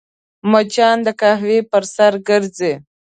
[0.51, 2.73] مچان د قهوې پر سر ګرځي